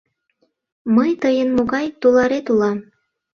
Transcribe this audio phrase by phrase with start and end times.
[0.95, 2.77] Мый тыйын могай туларет улам?